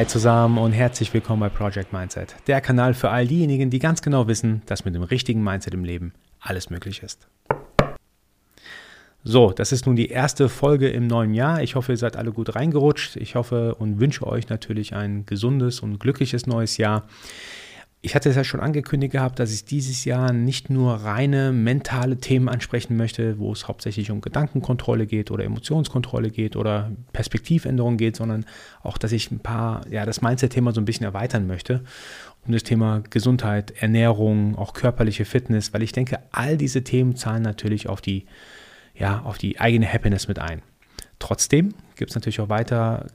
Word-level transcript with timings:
Hi 0.00 0.06
zusammen 0.06 0.56
und 0.56 0.72
herzlich 0.72 1.12
willkommen 1.12 1.40
bei 1.40 1.50
Project 1.50 1.92
Mindset, 1.92 2.34
der 2.46 2.62
Kanal 2.62 2.94
für 2.94 3.10
all 3.10 3.26
diejenigen, 3.26 3.68
die 3.68 3.78
ganz 3.78 4.00
genau 4.00 4.26
wissen, 4.28 4.62
dass 4.64 4.86
mit 4.86 4.94
dem 4.94 5.02
richtigen 5.02 5.44
Mindset 5.44 5.74
im 5.74 5.84
Leben 5.84 6.14
alles 6.40 6.70
möglich 6.70 7.02
ist. 7.02 7.28
So, 9.24 9.50
das 9.50 9.72
ist 9.72 9.84
nun 9.84 9.96
die 9.96 10.08
erste 10.08 10.48
Folge 10.48 10.88
im 10.88 11.06
neuen 11.06 11.34
Jahr. 11.34 11.62
Ich 11.62 11.74
hoffe, 11.74 11.92
ihr 11.92 11.98
seid 11.98 12.16
alle 12.16 12.32
gut 12.32 12.54
reingerutscht. 12.54 13.16
Ich 13.16 13.34
hoffe 13.34 13.74
und 13.74 14.00
wünsche 14.00 14.26
euch 14.26 14.48
natürlich 14.48 14.94
ein 14.94 15.26
gesundes 15.26 15.80
und 15.80 16.00
glückliches 16.00 16.46
neues 16.46 16.78
Jahr. 16.78 17.06
Ich 18.02 18.14
hatte 18.14 18.30
es 18.30 18.36
ja 18.36 18.44
schon 18.44 18.60
angekündigt 18.60 19.12
gehabt, 19.12 19.38
dass 19.38 19.52
ich 19.52 19.66
dieses 19.66 20.06
Jahr 20.06 20.32
nicht 20.32 20.70
nur 20.70 20.94
reine 20.94 21.52
mentale 21.52 22.16
Themen 22.16 22.48
ansprechen 22.48 22.96
möchte, 22.96 23.38
wo 23.38 23.52
es 23.52 23.68
hauptsächlich 23.68 24.10
um 24.10 24.22
Gedankenkontrolle 24.22 25.06
geht 25.06 25.30
oder 25.30 25.44
Emotionskontrolle 25.44 26.30
geht 26.30 26.56
oder 26.56 26.90
Perspektivänderung 27.12 27.98
geht, 27.98 28.16
sondern 28.16 28.46
auch, 28.82 28.96
dass 28.96 29.12
ich 29.12 29.30
ein 29.30 29.40
paar, 29.40 29.86
ja, 29.90 30.06
das 30.06 30.22
Mindset-Thema 30.22 30.72
so 30.72 30.80
ein 30.80 30.86
bisschen 30.86 31.04
erweitern 31.04 31.46
möchte 31.46 31.82
um 32.46 32.52
das 32.52 32.62
Thema 32.62 33.02
Gesundheit, 33.10 33.72
Ernährung, 33.80 34.56
auch 34.56 34.72
körperliche 34.72 35.24
Fitness, 35.24 35.74
weil 35.74 35.82
ich 35.82 35.92
denke, 35.92 36.20
all 36.32 36.56
diese 36.56 36.82
Themen 36.82 37.16
zahlen 37.16 37.42
natürlich 37.42 37.88
auf 37.88 38.00
die, 38.00 38.26
ja, 38.94 39.20
auf 39.20 39.38
die 39.38 39.60
eigene 39.60 39.90
Happiness 39.90 40.28
mit 40.28 40.38
ein. 40.38 40.62
Trotzdem 41.18 41.74
gibt 41.96 42.10
es 42.10 42.14
natürlich 42.14 42.40
auch 42.40 42.48
weiter 42.48 43.06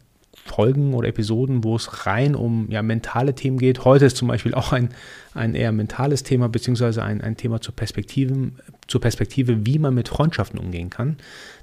Folgen 0.45 0.94
oder 0.94 1.08
Episoden, 1.08 1.63
wo 1.63 1.76
es 1.76 2.05
rein 2.05 2.35
um 2.35 2.70
ja, 2.70 2.84
mentale 2.84 3.34
Themen 3.34 3.58
geht. 3.58 3.84
Heute 3.84 4.05
ist 4.05 4.16
zum 4.16 4.27
Beispiel 4.27 4.54
auch 4.54 4.71
ein, 4.71 4.90
ein 5.34 5.55
eher 5.55 5.71
mentales 5.71 6.21
Thema, 6.21 6.48
beziehungsweise 6.49 7.04
ein, 7.04 7.21
ein 7.21 7.35
Thema 7.35 7.62
zur 7.62 7.76
Perspektive, 7.76 8.51
zur 8.88 9.01
Perspektive, 9.01 9.66
wie 9.66 9.79
man 9.79 9.96
mit 9.96 10.07
Freundschaften 10.07 10.60
umgehen 10.60 10.91
kann. 10.91 11.18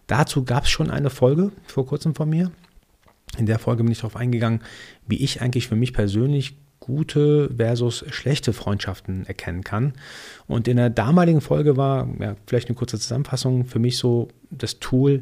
Dazu 0.08 0.44
gab 0.44 0.64
es 0.64 0.70
schon 0.70 0.90
eine 0.90 1.10
Folge 1.10 1.52
vor 1.64 1.86
kurzem 1.86 2.16
von 2.16 2.28
mir. 2.28 2.50
In 3.38 3.46
der 3.46 3.60
Folge 3.60 3.84
bin 3.84 3.92
ich 3.92 3.98
darauf 3.98 4.16
eingegangen, 4.16 4.60
wie 5.06 5.22
ich 5.22 5.40
eigentlich 5.40 5.68
für 5.68 5.76
mich 5.76 5.92
persönlich 5.92 6.56
gute 6.80 7.48
versus 7.56 8.04
schlechte 8.10 8.52
Freundschaften 8.52 9.24
erkennen 9.26 9.62
kann. 9.62 9.92
Und 10.48 10.66
in 10.66 10.76
der 10.76 10.90
damaligen 10.90 11.40
Folge 11.40 11.76
war, 11.76 12.08
ja, 12.18 12.34
vielleicht 12.46 12.68
eine 12.68 12.74
kurze 12.74 12.98
Zusammenfassung, 12.98 13.64
für 13.64 13.78
mich 13.78 13.96
so 13.96 14.28
das 14.50 14.80
Tool, 14.80 15.20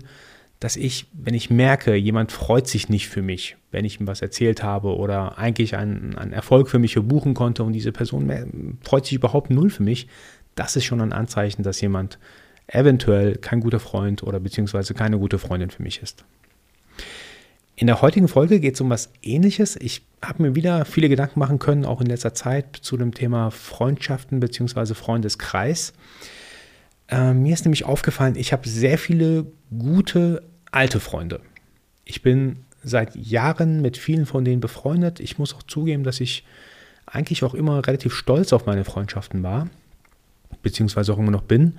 dass 0.60 0.76
ich, 0.76 1.06
wenn 1.12 1.34
ich 1.34 1.48
merke, 1.48 1.94
jemand 1.94 2.32
freut 2.32 2.68
sich 2.68 2.90
nicht 2.90 3.08
für 3.08 3.22
mich, 3.22 3.56
wenn 3.70 3.86
ich 3.86 3.98
ihm 3.98 4.06
was 4.06 4.20
erzählt 4.20 4.62
habe 4.62 4.94
oder 4.94 5.38
eigentlich 5.38 5.74
einen, 5.74 6.16
einen 6.16 6.32
Erfolg 6.32 6.68
für 6.68 6.78
mich 6.78 6.92
verbuchen 6.92 7.32
konnte 7.32 7.64
und 7.64 7.72
diese 7.72 7.92
Person 7.92 8.78
freut 8.82 9.06
sich 9.06 9.14
überhaupt 9.14 9.50
null 9.50 9.70
für 9.70 9.82
mich, 9.82 10.06
das 10.54 10.76
ist 10.76 10.84
schon 10.84 11.00
ein 11.00 11.14
Anzeichen, 11.14 11.62
dass 11.62 11.80
jemand 11.80 12.18
eventuell 12.66 13.36
kein 13.36 13.60
guter 13.60 13.80
Freund 13.80 14.22
oder 14.22 14.38
beziehungsweise 14.38 14.92
keine 14.92 15.18
gute 15.18 15.38
Freundin 15.38 15.70
für 15.70 15.82
mich 15.82 16.02
ist. 16.02 16.24
In 17.74 17.86
der 17.86 18.02
heutigen 18.02 18.28
Folge 18.28 18.60
geht 18.60 18.74
es 18.74 18.80
um 18.82 18.90
was 18.90 19.10
Ähnliches. 19.22 19.76
Ich 19.76 20.02
habe 20.22 20.42
mir 20.42 20.54
wieder 20.54 20.84
viele 20.84 21.08
Gedanken 21.08 21.40
machen 21.40 21.58
können, 21.58 21.86
auch 21.86 22.02
in 22.02 22.06
letzter 22.06 22.34
Zeit, 22.34 22.76
zu 22.82 22.98
dem 22.98 23.14
Thema 23.14 23.50
Freundschaften 23.50 24.38
bzw. 24.38 24.92
Freundeskreis. 24.92 25.94
Äh, 27.08 27.32
mir 27.32 27.54
ist 27.54 27.64
nämlich 27.64 27.86
aufgefallen, 27.86 28.36
ich 28.36 28.52
habe 28.52 28.68
sehr 28.68 28.98
viele 28.98 29.46
gute 29.70 30.42
alte 30.70 31.00
Freunde. 31.00 31.40
Ich 32.04 32.22
bin 32.22 32.64
seit 32.82 33.14
Jahren 33.14 33.82
mit 33.82 33.96
vielen 33.96 34.26
von 34.26 34.44
denen 34.44 34.60
befreundet. 34.60 35.20
Ich 35.20 35.38
muss 35.38 35.54
auch 35.54 35.62
zugeben, 35.62 36.04
dass 36.04 36.20
ich 36.20 36.44
eigentlich 37.06 37.42
auch 37.44 37.54
immer 37.54 37.86
relativ 37.86 38.14
stolz 38.14 38.52
auf 38.52 38.66
meine 38.66 38.84
Freundschaften 38.84 39.42
war, 39.42 39.68
beziehungsweise 40.62 41.12
auch 41.12 41.18
immer 41.18 41.30
noch 41.30 41.42
bin, 41.42 41.78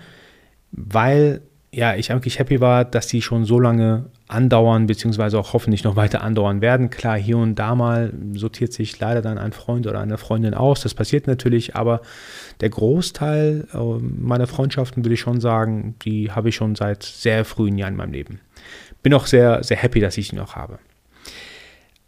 weil 0.71 1.41
ja, 1.73 1.95
ich 1.95 2.11
eigentlich 2.11 2.37
happy 2.37 2.59
war, 2.59 2.83
dass 2.83 3.07
die 3.07 3.21
schon 3.21 3.45
so 3.45 3.57
lange 3.57 4.05
andauern, 4.27 4.87
beziehungsweise 4.87 5.39
auch 5.39 5.53
hoffentlich 5.53 5.85
noch 5.85 5.95
weiter 5.95 6.21
andauern 6.21 6.59
werden. 6.59 6.89
Klar, 6.89 7.17
hier 7.17 7.37
und 7.37 7.55
da 7.55 7.75
mal 7.75 8.11
sortiert 8.33 8.73
sich 8.73 8.99
leider 8.99 9.21
dann 9.21 9.37
ein 9.37 9.53
Freund 9.53 9.87
oder 9.87 10.01
eine 10.01 10.17
Freundin 10.17 10.53
aus. 10.53 10.81
Das 10.81 10.93
passiert 10.93 11.27
natürlich, 11.27 11.75
aber 11.75 12.01
der 12.59 12.69
Großteil 12.69 13.67
äh, 13.73 13.77
meiner 13.77 14.47
Freundschaften, 14.47 15.05
würde 15.05 15.13
ich 15.13 15.21
schon 15.21 15.39
sagen, 15.39 15.95
die 16.01 16.31
habe 16.31 16.49
ich 16.49 16.55
schon 16.55 16.75
seit 16.75 17.03
sehr 17.03 17.45
frühen 17.45 17.77
Jahren 17.77 17.93
in 17.93 17.97
meinem 17.97 18.13
Leben. 18.13 18.41
Bin 19.01 19.13
auch 19.13 19.25
sehr, 19.25 19.63
sehr 19.63 19.77
happy, 19.77 20.01
dass 20.01 20.17
ich 20.17 20.27
sie 20.27 20.35
noch 20.35 20.55
habe. 20.57 20.77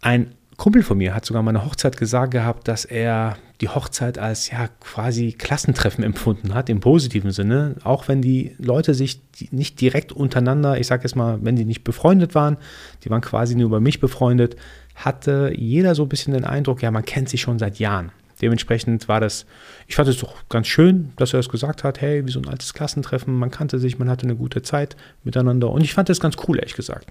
Ein 0.02 0.36
Kumpel 0.58 0.84
von 0.84 0.98
mir 0.98 1.16
hat 1.16 1.26
sogar 1.26 1.42
meine 1.42 1.66
Hochzeit 1.66 1.98
gesagt 1.98 2.32
gehabt, 2.32 2.68
dass 2.68 2.86
er 2.86 3.38
die 3.62 3.70
Hochzeit 3.70 4.18
als 4.18 4.50
ja 4.52 4.68
quasi 4.80 5.32
Klassentreffen 5.32 6.04
empfunden 6.04 6.54
hat, 6.54 6.70
im 6.70 6.80
positiven 6.80 7.32
Sinne, 7.32 7.76
auch 7.84 8.08
wenn 8.08 8.22
die 8.22 8.56
Leute 8.60 8.94
sich 8.94 9.22
nicht 9.52 9.82
direkt 9.82 10.12
untereinander, 10.12 10.80
ich 10.80 10.88
sage 10.88 11.04
jetzt 11.04 11.16
mal, 11.16 11.40
wenn 11.42 11.56
die 11.56 11.66
nicht 11.66 11.84
befreundet 11.84 12.36
waren, 12.36 12.58
die 13.04 13.10
waren 13.10 13.22
quasi 13.22 13.56
nur 13.56 13.66
über 13.66 13.80
mich 13.80 14.00
befreundet, 14.00 14.56
hatte 14.96 15.54
jeder 15.56 15.96
so 15.96 16.04
ein 16.04 16.10
bisschen 16.10 16.34
den 16.34 16.46
Eindruck, 16.46 16.82
ja, 16.82 16.92
man 16.92 17.06
kennt 17.06 17.30
sich 17.30 17.42
schon 17.42 17.58
seit 17.58 17.80
Jahren. 17.80 18.12
Dementsprechend 18.42 19.08
war 19.08 19.22
das, 19.22 19.46
ich 19.88 19.96
fand 19.96 20.10
es 20.10 20.18
doch 20.18 20.36
ganz 20.50 20.68
schön, 20.68 21.14
dass 21.16 21.34
er 21.34 21.40
das 21.40 21.50
gesagt 21.50 21.84
hat, 21.84 22.02
hey, 22.02 22.28
wie 22.28 22.32
so 22.32 22.42
ein 22.42 22.48
altes 22.50 22.74
Klassentreffen, 22.74 23.34
man 23.34 23.52
kannte 23.52 23.80
sich, 23.80 24.00
man 24.00 24.10
hatte 24.10 24.24
eine 24.24 24.36
gute 24.36 24.62
Zeit 24.62 24.98
miteinander 25.24 25.70
und 25.70 25.82
ich 25.82 25.94
fand 25.94 26.10
das 26.10 26.20
ganz 26.20 26.36
cool, 26.48 26.58
ehrlich 26.58 26.76
gesagt. 26.76 27.08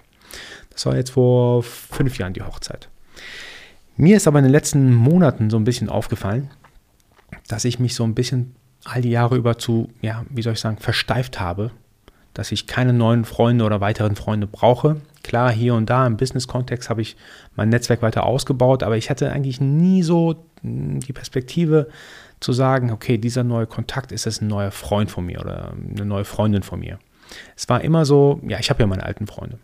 Das 0.71 0.85
war 0.85 0.95
jetzt 0.95 1.11
vor 1.11 1.63
fünf 1.63 2.17
Jahren 2.19 2.33
die 2.33 2.43
Hochzeit. 2.43 2.89
Mir 3.95 4.17
ist 4.17 4.27
aber 4.27 4.39
in 4.39 4.45
den 4.45 4.51
letzten 4.51 4.93
Monaten 4.93 5.49
so 5.49 5.57
ein 5.57 5.63
bisschen 5.63 5.89
aufgefallen, 5.89 6.49
dass 7.47 7.65
ich 7.65 7.79
mich 7.79 7.95
so 7.95 8.03
ein 8.03 8.15
bisschen 8.15 8.55
all 8.85 9.01
die 9.01 9.11
Jahre 9.11 9.35
über 9.35 9.57
zu, 9.57 9.89
ja, 10.01 10.25
wie 10.29 10.41
soll 10.41 10.53
ich 10.53 10.59
sagen, 10.59 10.77
versteift 10.77 11.39
habe, 11.39 11.71
dass 12.33 12.51
ich 12.51 12.67
keine 12.67 12.93
neuen 12.93 13.25
Freunde 13.25 13.63
oder 13.65 13.81
weiteren 13.81 14.15
Freunde 14.15 14.47
brauche. 14.47 15.01
Klar, 15.21 15.51
hier 15.51 15.75
und 15.75 15.89
da 15.89 16.05
im 16.07 16.17
Business-Kontext 16.17 16.89
habe 16.89 17.01
ich 17.01 17.15
mein 17.55 17.69
Netzwerk 17.69 18.01
weiter 18.01 18.25
ausgebaut, 18.25 18.83
aber 18.83 18.97
ich 18.97 19.09
hatte 19.09 19.31
eigentlich 19.31 19.61
nie 19.61 20.03
so 20.03 20.43
hm, 20.61 20.99
die 20.99 21.13
Perspektive 21.13 21.89
zu 22.39 22.51
sagen, 22.51 22.91
okay, 22.91 23.17
dieser 23.17 23.43
neue 23.43 23.67
Kontakt 23.67 24.11
ist 24.11 24.27
es 24.27 24.41
ein 24.41 24.47
neuer 24.47 24.71
Freund 24.71 25.11
von 25.11 25.25
mir 25.25 25.39
oder 25.39 25.73
eine 25.73 26.05
neue 26.05 26.25
Freundin 26.25 26.63
von 26.63 26.79
mir. 26.79 26.99
Es 27.55 27.69
war 27.69 27.81
immer 27.81 28.05
so, 28.05 28.41
ja, 28.47 28.59
ich 28.59 28.69
habe 28.69 28.81
ja 28.81 28.87
meine 28.87 29.03
alten 29.03 29.27
Freunde. 29.27 29.59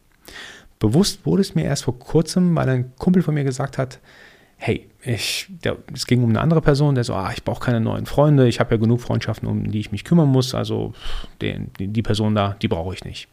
Bewusst 0.80 1.26
wurde 1.26 1.42
es 1.42 1.56
mir 1.56 1.66
erst 1.66 1.84
vor 1.84 2.00
kurzem, 2.00 2.56
weil 2.56 2.70
ein 2.70 2.96
Kumpel 2.98 3.22
von 3.22 3.34
mir 3.34 3.44
gesagt 3.44 3.78
hat, 3.78 4.00
hey, 4.58 4.90
ich, 5.04 5.48
der, 5.64 5.78
es 5.94 6.06
ging 6.06 6.24
um 6.24 6.30
eine 6.30 6.42
andere 6.42 6.62
Person, 6.62 6.96
der 6.96 7.04
so, 7.04 7.14
ah, 7.14 7.32
ich 7.34 7.44
brauche 7.44 7.64
keine 7.64 7.80
neuen 7.80 8.06
Freunde, 8.06 8.48
ich 8.48 8.60
habe 8.60 8.76
ja 8.76 8.78
genug 8.78 9.00
Freundschaften, 9.00 9.48
um 9.48 9.72
die 9.72 9.80
ich 9.80 9.92
mich 9.92 10.04
kümmern 10.04 10.28
muss, 10.28 10.54
also 10.54 10.94
den, 11.42 11.72
die 11.80 12.02
Person 12.02 12.36
da, 12.36 12.56
die 12.62 12.68
brauche 12.68 12.94
ich 12.94 13.06
nicht. 13.06 13.30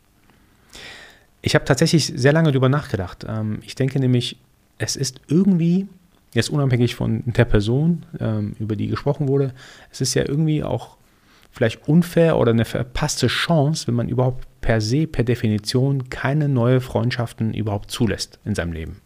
Ich 1.43 1.55
habe 1.55 1.65
tatsächlich 1.65 2.07
sehr 2.07 2.33
lange 2.33 2.51
darüber 2.51 2.69
nachgedacht. 2.69 3.25
Ähm, 3.29 3.59
ich 3.63 3.75
denke 3.75 3.99
nämlich, 3.99 4.37
es 4.79 4.97
ist 4.97 5.21
irgendwie, 5.29 5.89
jetzt 6.35 6.51
unabhängig 6.51 6.95
von 6.95 7.23
der 7.27 7.45
Person, 7.45 8.05
ähm, 8.21 8.55
über 8.59 8.77
die 8.77 8.89
gesprochen 8.89 9.29
wurde, 9.29 9.53
es 9.91 10.01
ist 10.01 10.15
ja 10.15 10.25
irgendwie 10.27 10.63
auch 10.63 10.97
vielleicht 11.51 11.89
unfair 11.89 12.37
oder 12.37 12.51
eine 12.51 12.65
verpasste 12.65 13.29
Chance, 13.29 13.87
wenn 13.87 13.95
man 13.95 14.09
überhaupt 14.09 14.47
per 14.67 14.81
se, 14.81 15.07
per 15.07 15.23
Definition 15.23 16.11
keine 16.11 16.49
neue 16.49 16.81
Freundschaften 16.81 17.55
überhaupt 17.55 17.89
zulässt 17.93 18.41
in 18.45 18.57
seinem 18.57 18.73
Leben. 18.73 19.01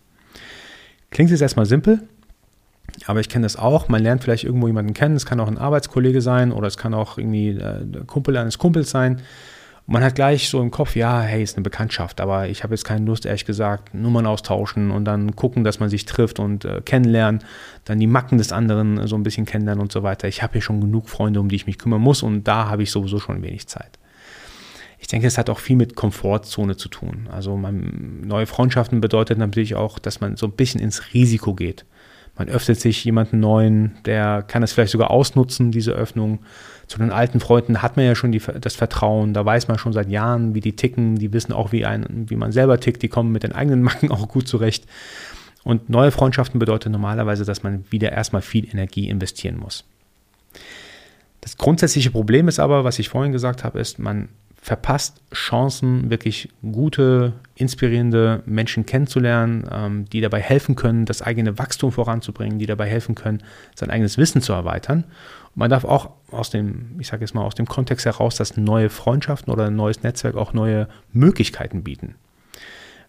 Klingt 1.11 1.31
jetzt 1.31 1.43
erstmal 1.43 1.67
simpel, 1.67 2.01
aber 3.05 3.21
ich 3.21 3.29
kenne 3.29 3.43
das 3.43 3.57
auch. 3.57 3.87
Man 3.89 4.03
lernt 4.03 4.25
vielleicht 4.25 4.45
irgendwo 4.45 4.69
jemanden 4.69 4.95
kennen. 4.95 5.17
Es 5.17 5.27
kann 5.27 5.39
auch 5.39 5.49
ein 5.49 5.59
Arbeitskollege 5.59 6.23
sein 6.23 6.51
oder 6.51 6.67
es 6.67 6.79
kann 6.79 6.95
auch 6.95 7.19
irgendwie 7.19 7.51
äh, 7.51 7.85
der 7.85 8.05
Kumpel 8.05 8.39
eines 8.39 8.57
Kumpels 8.57 8.89
sein. 8.89 9.21
man 9.87 10.03
hat 10.03 10.15
gleich 10.15 10.49
so 10.49 10.63
im 10.63 10.71
Kopf, 10.71 10.97
ja, 10.97 11.21
hey, 11.21 11.43
ist 11.43 11.59
eine 11.59 11.63
Bekanntschaft, 11.63 12.23
aber 12.23 12.49
ich 12.49 12.63
habe 12.63 12.73
jetzt 12.73 12.85
keine 12.85 13.05
Lust, 13.05 13.27
ehrlich 13.27 13.45
gesagt, 13.45 13.93
Nummern 13.93 14.27
austauschen 14.27 14.91
und 14.91 15.05
dann 15.05 15.37
gucken, 15.37 15.63
dass 15.63 15.79
man 15.79 15.91
sich 15.91 16.07
trifft 16.07 16.39
und 16.39 16.65
äh, 16.65 16.81
kennenlernen, 16.83 17.45
dann 17.85 17.99
die 17.99 18.07
Macken 18.07 18.39
des 18.39 18.51
anderen 18.51 19.07
so 19.07 19.15
ein 19.15 19.25
bisschen 19.25 19.45
kennenlernen 19.45 19.83
und 19.83 19.93
so 19.93 20.03
weiter. 20.03 20.27
Ich 20.27 20.43
habe 20.43 20.55
hier 20.55 20.63
schon 20.63 20.81
genug 20.81 21.11
Freunde, 21.11 21.39
um 21.39 21.51
die 21.51 21.57
ich 21.57 21.67
mich 21.67 21.77
kümmern 21.77 22.01
muss 22.01 22.23
und 22.23 22.45
da 22.45 22.71
habe 22.71 22.83
ich 22.83 22.91
sowieso 22.91 23.19
schon 23.19 23.43
wenig 23.43 23.67
Zeit. 23.67 24.00
Ich 25.01 25.07
denke, 25.07 25.27
es 25.27 25.39
hat 25.39 25.49
auch 25.51 25.59
viel 25.59 25.77
mit 25.77 25.97
Komfortzone 25.97 26.77
zu 26.77 26.89
tun. 26.89 27.29
Also 27.33 27.57
man, 27.57 28.21
neue 28.21 28.47
Freundschaften 28.47 29.01
bedeutet 29.01 29.39
natürlich 29.39 29.75
auch, 29.75 29.99
dass 29.99 30.21
man 30.21 30.37
so 30.37 30.47
ein 30.47 30.53
bisschen 30.53 30.81
ins 30.81 31.15
Risiko 31.15 31.55
geht. 31.55 31.87
Man 32.37 32.49
öffnet 32.49 32.79
sich 32.79 33.05
jemanden 33.05 33.41
neuen, 33.41 33.97
der 34.05 34.43
kann 34.43 34.63
es 34.63 34.73
vielleicht 34.73 34.93
sogar 34.93 35.11
ausnutzen, 35.11 35.73
diese 35.73 35.93
Öffnung. 35.93 36.41
Zu 36.87 36.99
den 36.99 37.11
alten 37.11 37.41
Freunden 37.41 37.83
hat 37.83 37.97
man 37.97 38.07
ja 38.07 38.15
schon 38.15 38.31
die, 38.31 38.43
das 38.61 38.77
Vertrauen, 38.77 39.35
da 39.35 39.45
weiß 39.45 39.69
man 39.69 39.79
schon 39.79 39.93
seit 39.93 40.09
Jahren, 40.11 40.55
wie 40.55 40.61
die 40.61 40.77
ticken, 40.77 41.17
die 41.17 41.33
wissen 41.33 41.53
auch, 41.53 41.73
wie, 41.73 41.85
ein, 41.85 42.27
wie 42.29 42.37
man 42.37 42.53
selber 42.53 42.79
tickt, 42.79 43.03
die 43.03 43.09
kommen 43.09 43.33
mit 43.33 43.43
den 43.43 43.53
eigenen 43.53 43.83
Macken 43.83 44.11
auch 44.11 44.29
gut 44.29 44.49
zurecht. 44.49 44.87
Und 45.65 45.91
neue 45.91 46.11
Freundschaften 46.11 46.59
bedeutet 46.59 46.93
normalerweise, 46.93 47.45
dass 47.45 47.63
man 47.63 47.85
wieder 47.91 48.13
erstmal 48.13 48.43
viel 48.43 48.69
Energie 48.71 49.09
investieren 49.09 49.59
muss. 49.59 49.85
Das 51.41 51.57
grundsätzliche 51.57 52.11
Problem 52.11 52.49
ist 52.49 52.59
aber, 52.59 52.85
was 52.85 52.99
ich 52.99 53.09
vorhin 53.09 53.33
gesagt 53.33 53.65
habe, 53.65 53.79
ist, 53.81 53.99
man 53.99 54.29
verpasst 54.63 55.23
Chancen, 55.33 56.11
wirklich 56.11 56.51
gute, 56.61 57.33
inspirierende 57.55 58.43
Menschen 58.45 58.85
kennenzulernen, 58.85 59.65
ähm, 59.71 60.05
die 60.11 60.21
dabei 60.21 60.41
helfen 60.41 60.77
können, 60.77 61.07
das 61.07 61.23
eigene 61.23 61.59
Wachstum 61.59 61.93
voranzubringen, 61.93 62.59
die 62.59 62.67
dabei 62.67 62.87
helfen 62.87 63.15
können, 63.15 63.43
sein 63.75 63.91
eigenes 63.91 64.19
Wissen 64.19 64.43
zu 64.43 64.53
erweitern. 64.53 65.05
Und 65.55 65.57
man 65.57 65.71
darf 65.71 65.85
auch 65.85 66.11
aus 66.31 66.51
dem, 66.51 66.97
ich 66.99 67.09
sage 67.09 67.23
jetzt 67.23 67.35
mal, 67.35 67.43
aus 67.43 67.55
dem 67.55 67.67
Kontext 67.67 68.05
heraus, 68.05 68.37
dass 68.37 68.57
neue 68.57 68.91
Freundschaften 68.91 69.53
oder 69.53 69.67
ein 69.67 69.77
neues 69.77 70.03
Netzwerk 70.03 70.37
auch 70.37 70.53
neue 70.53 70.89
Möglichkeiten 71.13 71.83
bieten. 71.83 72.17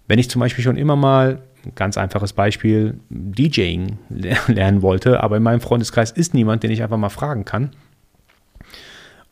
Wenn 0.07 0.19
ich 0.19 0.29
zum 0.29 0.39
Beispiel 0.39 0.63
schon 0.63 0.77
immer 0.77 0.95
mal 0.95 1.41
ganz 1.75 1.97
einfaches 1.97 2.33
Beispiel, 2.33 2.99
DJing 3.09 3.97
lernen 4.09 4.81
wollte, 4.81 5.21
aber 5.21 5.37
in 5.37 5.43
meinem 5.43 5.61
Freundeskreis 5.61 6.11
ist 6.11 6.33
niemand, 6.33 6.63
den 6.63 6.71
ich 6.71 6.81
einfach 6.81 6.97
mal 6.97 7.09
fragen 7.09 7.45
kann. 7.45 7.71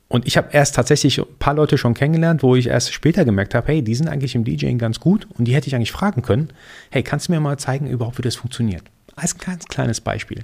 Und 0.09 0.25
ich 0.25 0.37
habe 0.37 0.49
erst 0.51 0.75
tatsächlich 0.75 1.19
ein 1.19 1.25
paar 1.37 1.53
Leute 1.53 1.77
schon 1.77 1.93
kennengelernt, 1.93 2.41
wo 2.41 2.55
ich 2.55 2.67
erst 2.67 2.91
später 2.91 3.25
gemerkt 3.25 3.53
habe, 3.53 3.67
hey, 3.67 3.83
die 3.83 3.93
sind 3.93 4.09
eigentlich 4.09 4.33
im 4.33 4.43
DJing 4.43 4.79
ganz 4.79 4.99
gut 4.99 5.27
und 5.37 5.45
die 5.45 5.53
hätte 5.53 5.67
ich 5.67 5.75
eigentlich 5.75 5.91
fragen 5.91 6.23
können, 6.23 6.49
hey, 6.89 7.03
kannst 7.03 7.27
du 7.27 7.31
mir 7.31 7.39
mal 7.39 7.59
zeigen 7.59 7.87
überhaupt, 7.87 8.17
wie 8.17 8.23
das 8.23 8.35
funktioniert? 8.35 8.83
Als 9.15 9.37
ganz 9.37 9.65
kleines 9.65 10.01
Beispiel. 10.01 10.43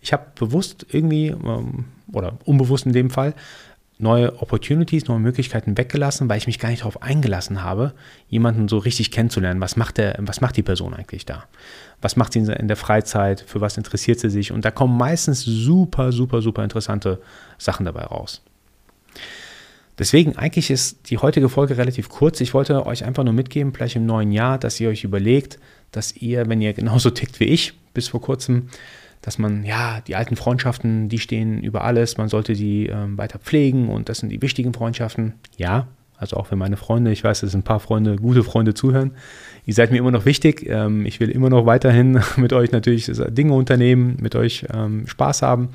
Ich 0.00 0.12
habe 0.12 0.26
bewusst 0.34 0.86
irgendwie, 0.90 1.28
ähm, 1.28 1.84
oder 2.12 2.38
unbewusst 2.44 2.86
in 2.86 2.92
dem 2.92 3.08
Fall, 3.08 3.34
neue 3.98 4.40
Opportunities, 4.42 5.06
neue 5.06 5.20
Möglichkeiten 5.20 5.78
weggelassen, 5.78 6.28
weil 6.28 6.38
ich 6.38 6.48
mich 6.48 6.58
gar 6.58 6.70
nicht 6.70 6.80
darauf 6.80 7.00
eingelassen 7.00 7.62
habe, 7.62 7.92
jemanden 8.28 8.66
so 8.66 8.78
richtig 8.78 9.12
kennenzulernen. 9.12 9.60
Was 9.60 9.76
macht, 9.76 9.98
der, 9.98 10.16
was 10.18 10.40
macht 10.40 10.56
die 10.56 10.64
Person 10.64 10.92
eigentlich 10.92 11.24
da? 11.24 11.44
Was 12.00 12.16
macht 12.16 12.32
sie 12.32 12.40
in 12.40 12.68
der 12.68 12.76
Freizeit? 12.76 13.44
Für 13.46 13.60
was 13.60 13.76
interessiert 13.76 14.18
sie 14.18 14.30
sich? 14.30 14.50
Und 14.50 14.64
da 14.64 14.72
kommen 14.72 14.96
meistens 14.96 15.44
super, 15.44 16.10
super, 16.10 16.42
super 16.42 16.64
interessante 16.64 17.20
Sachen 17.58 17.86
dabei 17.86 18.02
raus. 18.02 18.42
Deswegen, 19.98 20.36
eigentlich 20.36 20.70
ist 20.70 21.10
die 21.10 21.18
heutige 21.18 21.48
Folge 21.48 21.76
relativ 21.76 22.08
kurz. 22.08 22.40
Ich 22.40 22.52
wollte 22.52 22.84
euch 22.84 23.04
einfach 23.04 23.22
nur 23.22 23.32
mitgeben, 23.32 23.72
vielleicht 23.72 23.96
im 23.96 24.06
neuen 24.06 24.32
Jahr, 24.32 24.58
dass 24.58 24.80
ihr 24.80 24.88
euch 24.88 25.04
überlegt, 25.04 25.58
dass 25.92 26.16
ihr, 26.16 26.48
wenn 26.48 26.60
ihr 26.60 26.72
genauso 26.72 27.10
tickt 27.10 27.38
wie 27.38 27.44
ich 27.44 27.74
bis 27.92 28.08
vor 28.08 28.20
kurzem, 28.20 28.70
dass 29.22 29.38
man, 29.38 29.64
ja, 29.64 30.00
die 30.00 30.16
alten 30.16 30.36
Freundschaften, 30.36 31.08
die 31.08 31.18
stehen 31.18 31.62
über 31.62 31.84
alles, 31.84 32.18
man 32.18 32.28
sollte 32.28 32.52
die 32.52 32.86
ähm, 32.88 33.16
weiter 33.16 33.38
pflegen 33.38 33.88
und 33.88 34.08
das 34.08 34.18
sind 34.18 34.28
die 34.28 34.42
wichtigen 34.42 34.74
Freundschaften. 34.74 35.34
Ja, 35.56 35.86
also 36.16 36.36
auch 36.36 36.46
für 36.46 36.56
meine 36.56 36.76
Freunde, 36.76 37.10
ich 37.10 37.24
weiß, 37.24 37.40
dass 37.40 37.54
ein 37.54 37.62
paar 37.62 37.80
Freunde, 37.80 38.16
gute 38.16 38.44
Freunde 38.44 38.74
zuhören. 38.74 39.12
Ihr 39.66 39.74
seid 39.74 39.90
mir 39.90 39.98
immer 39.98 40.10
noch 40.10 40.26
wichtig. 40.26 40.66
Ähm, 40.68 41.06
ich 41.06 41.20
will 41.20 41.30
immer 41.30 41.50
noch 41.50 41.66
weiterhin 41.66 42.20
mit 42.36 42.52
euch 42.52 42.70
natürlich 42.72 43.10
Dinge 43.28 43.54
unternehmen, 43.54 44.16
mit 44.20 44.34
euch 44.34 44.66
ähm, 44.72 45.06
Spaß 45.06 45.42
haben. 45.42 45.70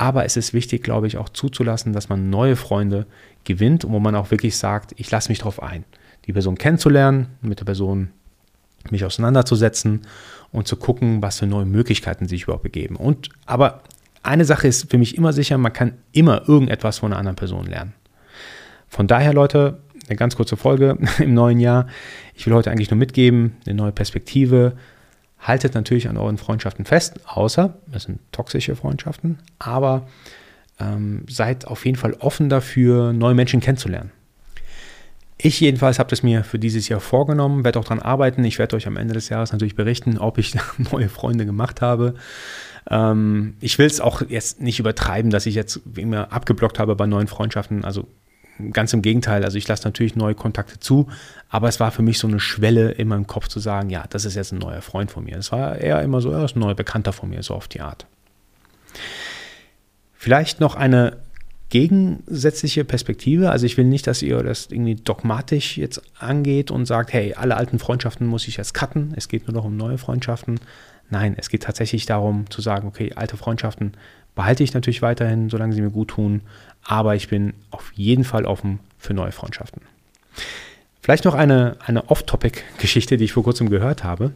Aber 0.00 0.24
es 0.24 0.38
ist 0.38 0.54
wichtig, 0.54 0.82
glaube 0.82 1.08
ich, 1.08 1.18
auch 1.18 1.28
zuzulassen, 1.28 1.92
dass 1.92 2.08
man 2.08 2.30
neue 2.30 2.56
Freunde 2.56 3.04
gewinnt 3.44 3.84
und 3.84 3.92
wo 3.92 4.00
man 4.00 4.14
auch 4.14 4.30
wirklich 4.30 4.56
sagt, 4.56 4.94
ich 4.96 5.10
lasse 5.10 5.28
mich 5.28 5.40
darauf 5.40 5.62
ein, 5.62 5.84
die 6.24 6.32
Person 6.32 6.56
kennenzulernen, 6.56 7.26
mit 7.42 7.60
der 7.60 7.66
Person 7.66 8.08
mich 8.88 9.04
auseinanderzusetzen 9.04 10.06
und 10.52 10.66
zu 10.66 10.76
gucken, 10.76 11.20
was 11.20 11.40
für 11.40 11.46
neue 11.46 11.66
Möglichkeiten 11.66 12.28
sich 12.28 12.44
überhaupt 12.44 12.62
begeben. 12.62 12.96
Und 12.96 13.28
aber 13.44 13.82
eine 14.22 14.46
Sache 14.46 14.68
ist 14.68 14.90
für 14.90 14.96
mich 14.96 15.18
immer 15.18 15.34
sicher, 15.34 15.58
man 15.58 15.74
kann 15.74 15.92
immer 16.12 16.48
irgendetwas 16.48 17.00
von 17.00 17.12
einer 17.12 17.18
anderen 17.18 17.36
Person 17.36 17.66
lernen. 17.66 17.92
Von 18.88 19.06
daher, 19.06 19.34
Leute, 19.34 19.80
eine 20.08 20.16
ganz 20.16 20.34
kurze 20.34 20.56
Folge 20.56 20.96
im 21.18 21.34
neuen 21.34 21.60
Jahr. 21.60 21.88
Ich 22.34 22.46
will 22.46 22.54
heute 22.54 22.70
eigentlich 22.70 22.90
nur 22.90 22.96
mitgeben, 22.96 23.58
eine 23.66 23.74
neue 23.74 23.92
Perspektive. 23.92 24.78
Haltet 25.40 25.74
natürlich 25.74 26.08
an 26.08 26.16
euren 26.16 26.38
Freundschaften 26.38 26.84
fest, 26.84 27.20
außer 27.26 27.74
es 27.92 28.04
sind 28.04 28.20
toxische 28.32 28.76
Freundschaften, 28.76 29.38
aber 29.58 30.06
ähm, 30.78 31.24
seid 31.28 31.66
auf 31.66 31.84
jeden 31.86 31.96
Fall 31.96 32.14
offen 32.14 32.48
dafür, 32.48 33.12
neue 33.12 33.34
Menschen 33.34 33.60
kennenzulernen. 33.60 34.12
Ich 35.42 35.58
jedenfalls 35.60 35.98
habe 35.98 36.10
das 36.10 36.22
mir 36.22 36.44
für 36.44 36.58
dieses 36.58 36.88
Jahr 36.88 37.00
vorgenommen, 37.00 37.64
werde 37.64 37.78
auch 37.78 37.84
daran 37.84 38.00
arbeiten. 38.00 38.44
Ich 38.44 38.58
werde 38.58 38.76
euch 38.76 38.86
am 38.86 38.98
Ende 38.98 39.14
des 39.14 39.30
Jahres 39.30 39.52
natürlich 39.52 39.74
berichten, 39.74 40.18
ob 40.18 40.36
ich 40.36 40.54
neue 40.92 41.08
Freunde 41.08 41.46
gemacht 41.46 41.80
habe. 41.80 42.14
Ähm, 42.90 43.54
ich 43.60 43.78
will 43.78 43.86
es 43.86 44.00
auch 44.00 44.22
jetzt 44.28 44.60
nicht 44.60 44.78
übertreiben, 44.78 45.30
dass 45.30 45.46
ich 45.46 45.54
jetzt 45.54 45.80
immer 45.96 46.30
abgeblockt 46.32 46.78
habe 46.78 46.94
bei 46.94 47.06
neuen 47.06 47.26
Freundschaften. 47.26 47.84
Also 47.84 48.06
ganz 48.72 48.92
im 48.92 49.02
Gegenteil. 49.02 49.44
Also 49.44 49.58
ich 49.58 49.66
lasse 49.66 49.84
natürlich 49.84 50.16
neue 50.16 50.34
Kontakte 50.34 50.78
zu, 50.78 51.08
aber 51.48 51.68
es 51.68 51.80
war 51.80 51.90
für 51.90 52.02
mich 52.02 52.18
so 52.18 52.28
eine 52.28 52.40
Schwelle 52.40 52.92
in 52.92 53.08
meinem 53.08 53.26
Kopf 53.26 53.48
zu 53.48 53.60
sagen, 53.60 53.90
ja, 53.90 54.04
das 54.10 54.24
ist 54.24 54.34
jetzt 54.34 54.52
ein 54.52 54.58
neuer 54.58 54.82
Freund 54.82 55.10
von 55.10 55.24
mir. 55.24 55.36
Es 55.38 55.52
war 55.52 55.78
eher 55.78 56.02
immer 56.02 56.20
so, 56.20 56.30
ja, 56.30 56.40
das 56.40 56.52
ist 56.52 56.56
ein 56.56 56.60
neuer 56.60 56.74
Bekannter 56.74 57.12
von 57.12 57.30
mir, 57.30 57.42
so 57.42 57.54
auf 57.54 57.68
die 57.68 57.80
Art. 57.80 58.06
Vielleicht 60.14 60.60
noch 60.60 60.74
eine 60.74 61.16
gegensätzliche 61.70 62.84
Perspektive. 62.84 63.50
Also 63.50 63.64
ich 63.64 63.76
will 63.76 63.84
nicht, 63.84 64.06
dass 64.06 64.22
ihr 64.22 64.42
das 64.42 64.66
irgendwie 64.70 64.96
dogmatisch 64.96 65.78
jetzt 65.78 66.02
angeht 66.18 66.70
und 66.70 66.84
sagt, 66.84 67.12
hey, 67.12 67.34
alle 67.34 67.56
alten 67.56 67.78
Freundschaften 67.78 68.26
muss 68.26 68.46
ich 68.46 68.56
jetzt 68.56 68.74
cutten. 68.74 69.14
Es 69.16 69.28
geht 69.28 69.46
nur 69.46 69.54
noch 69.54 69.64
um 69.64 69.76
neue 69.76 69.96
Freundschaften. 69.96 70.60
Nein, 71.08 71.34
es 71.38 71.48
geht 71.48 71.62
tatsächlich 71.62 72.06
darum 72.06 72.50
zu 72.50 72.60
sagen, 72.60 72.86
okay, 72.86 73.12
alte 73.14 73.36
Freundschaften 73.36 73.92
behalte 74.34 74.62
ich 74.62 74.74
natürlich 74.74 75.02
weiterhin, 75.02 75.50
solange 75.50 75.74
sie 75.74 75.82
mir 75.82 75.90
gut 75.90 76.08
tun. 76.08 76.42
Aber 76.84 77.14
ich 77.14 77.28
bin 77.28 77.54
auf 77.70 77.92
jeden 77.94 78.24
Fall 78.24 78.46
offen 78.46 78.80
für 78.98 79.14
neue 79.14 79.32
Freundschaften. 79.32 79.82
Vielleicht 81.02 81.24
noch 81.24 81.34
eine, 81.34 81.76
eine 81.84 82.10
Off-Topic-Geschichte, 82.10 83.16
die 83.16 83.24
ich 83.24 83.32
vor 83.32 83.42
kurzem 83.42 83.70
gehört 83.70 84.04
habe. 84.04 84.32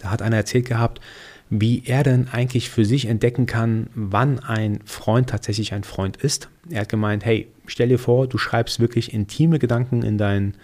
Da 0.00 0.10
hat 0.10 0.22
einer 0.22 0.36
erzählt 0.36 0.66
gehabt, 0.66 1.00
wie 1.48 1.82
er 1.84 2.04
denn 2.04 2.28
eigentlich 2.30 2.70
für 2.70 2.84
sich 2.84 3.06
entdecken 3.06 3.46
kann, 3.46 3.88
wann 3.94 4.38
ein 4.38 4.80
Freund 4.84 5.30
tatsächlich 5.30 5.72
ein 5.74 5.82
Freund 5.82 6.16
ist. 6.16 6.48
Er 6.70 6.82
hat 6.82 6.88
gemeint, 6.88 7.24
hey, 7.24 7.48
stell 7.66 7.88
dir 7.88 7.98
vor, 7.98 8.28
du 8.28 8.38
schreibst 8.38 8.78
wirklich 8.78 9.12
intime 9.12 9.58
Gedanken 9.58 10.02
in 10.02 10.16
dein, 10.16 10.54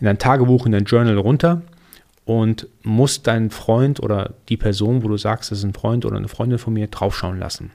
in 0.00 0.06
dein 0.06 0.18
Tagebuch, 0.18 0.64
in 0.64 0.72
dein 0.72 0.84
Journal 0.84 1.18
runter 1.18 1.62
und 2.24 2.68
musst 2.82 3.26
deinen 3.26 3.50
Freund 3.50 4.00
oder 4.00 4.34
die 4.48 4.56
Person, 4.56 5.02
wo 5.02 5.08
du 5.08 5.16
sagst, 5.16 5.50
das 5.50 5.58
ist 5.58 5.64
ein 5.64 5.74
Freund 5.74 6.04
oder 6.04 6.16
eine 6.16 6.28
Freundin 6.28 6.58
von 6.58 6.72
mir, 6.72 6.86
draufschauen 6.86 7.38
lassen. 7.38 7.70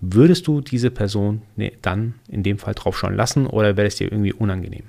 Würdest 0.00 0.46
du 0.46 0.60
diese 0.60 0.90
Person 0.90 1.42
nee, 1.56 1.72
dann 1.80 2.14
in 2.28 2.42
dem 2.42 2.58
Fall 2.58 2.74
draufschauen 2.74 3.14
lassen 3.14 3.46
oder 3.46 3.76
wäre 3.76 3.86
es 3.86 3.96
dir 3.96 4.10
irgendwie 4.10 4.32
unangenehm? 4.32 4.84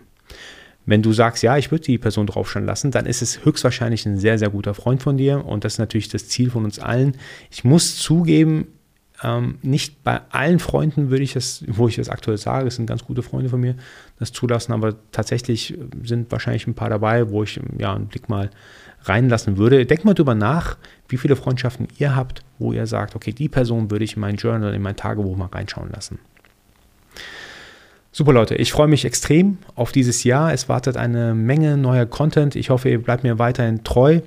Wenn 0.86 1.02
du 1.02 1.14
sagst, 1.14 1.44
ja, 1.44 1.58
ich 1.58 1.72
würde 1.72 1.86
die 1.86 1.98
Person 1.98 2.28
draufschauen 2.28 2.66
lassen, 2.66 2.92
dann 2.92 3.06
ist 3.06 3.22
es 3.22 3.46
höchstwahrscheinlich 3.46 4.06
ein 4.06 4.18
sehr, 4.18 4.38
sehr 4.38 4.50
guter 4.50 4.74
Freund 4.74 5.02
von 5.02 5.18
dir 5.18 5.46
und 5.46 5.64
das 5.64 5.74
ist 5.74 5.80
natürlich 5.80 6.10
das 6.10 6.28
Ziel 6.28 6.50
von 6.50 6.66
uns 6.66 6.80
allen. 6.80 7.16
Ich 7.52 7.64
muss 7.64 7.96
zugeben, 7.98 8.68
ähm, 9.24 9.58
nicht 9.62 10.04
bei 10.04 10.22
allen 10.30 10.60
Freunden 10.60 11.10
würde 11.10 11.24
ich 11.24 11.34
das, 11.34 11.64
wo 11.68 11.88
ich 11.88 11.96
das 11.96 12.10
aktuell 12.10 12.38
sage, 12.38 12.68
es 12.68 12.76
sind 12.76 12.86
ganz 12.86 13.06
gute 13.06 13.24
Freunde 13.24 13.50
von 13.50 13.60
mir, 13.60 13.76
das 14.20 14.32
zulassen, 14.32 14.74
aber 14.74 14.96
tatsächlich 15.12 15.78
sind 16.04 16.32
wahrscheinlich 16.32 16.68
ein 16.68 16.74
paar 16.74 16.90
dabei, 16.90 17.30
wo 17.30 17.44
ich 17.44 17.60
ja 17.78 17.94
einen 17.94 18.08
Blick 18.08 18.30
mal 18.30 18.50
reinlassen 19.04 19.58
würde. 19.58 19.86
Denkt 19.86 20.06
mal 20.06 20.14
drüber 20.14 20.36
nach, 20.36 20.78
wie 21.08 21.18
viele 21.18 21.36
Freundschaften 21.36 21.88
ihr 21.98 22.16
habt, 22.16 22.44
wo 22.60 22.74
ihr 22.74 22.86
sagt, 22.86 23.16
okay, 23.16 23.32
die 23.32 23.50
Person 23.50 23.90
würde 23.92 24.06
ich 24.06 24.16
in 24.16 24.22
mein 24.22 24.36
Journal, 24.36 24.74
in 24.74 24.82
mein 24.82 24.96
Tagebuch 24.96 25.38
mal 25.38 25.48
reinschauen 25.48 25.90
lassen. 25.92 26.20
Super 28.12 28.34
Leute, 28.34 28.56
ich 28.56 28.72
freue 28.72 28.88
mich 28.88 29.06
extrem 29.06 29.58
auf 29.74 29.92
dieses 29.92 30.24
Jahr. 30.24 30.54
Es 30.54 30.70
wartet 30.70 30.98
eine 30.98 31.34
Menge 31.34 31.78
neuer 31.78 32.06
Content. 32.06 32.56
Ich 32.56 32.70
hoffe, 32.70 32.90
ihr 32.90 33.02
bleibt 33.02 33.24
mir 33.24 33.40
weiterhin 33.40 33.84
treu, 33.84 34.22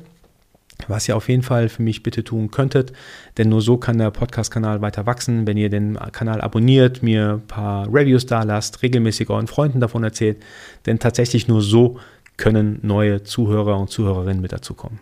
was 0.88 1.08
ihr 1.08 1.16
auf 1.16 1.28
jeden 1.28 1.42
Fall 1.42 1.68
für 1.68 1.82
mich 1.82 2.02
bitte 2.02 2.24
tun 2.24 2.50
könntet, 2.50 2.92
denn 3.38 3.48
nur 3.48 3.62
so 3.62 3.76
kann 3.76 3.98
der 3.98 4.10
Podcast-Kanal 4.10 4.80
weiter 4.82 5.06
wachsen. 5.06 5.46
Wenn 5.46 5.56
ihr 5.56 5.70
den 5.70 5.98
Kanal 6.12 6.40
abonniert, 6.40 7.02
mir 7.02 7.40
ein 7.42 7.46
paar 7.46 7.86
Reviews 7.92 8.26
da 8.26 8.42
lasst, 8.42 8.82
regelmäßig 8.82 9.30
euren 9.30 9.46
Freunden 9.46 9.80
davon 9.80 10.04
erzählt, 10.04 10.42
denn 10.86 10.98
tatsächlich 10.98 11.48
nur 11.48 11.62
so 11.62 11.98
können 12.36 12.78
neue 12.82 13.22
Zuhörer 13.22 13.78
und 13.78 13.90
Zuhörerinnen 13.90 14.42
mit 14.42 14.52
dazukommen. 14.52 14.98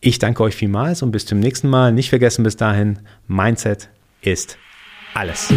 Ich 0.00 0.18
danke 0.18 0.42
euch 0.42 0.56
vielmals 0.56 1.02
und 1.02 1.12
bis 1.12 1.26
zum 1.26 1.40
nächsten 1.40 1.68
Mal. 1.68 1.92
Nicht 1.92 2.08
vergessen 2.08 2.42
bis 2.42 2.56
dahin, 2.56 3.00
Mindset 3.28 3.88
ist 4.22 4.58
alles. 5.14 5.52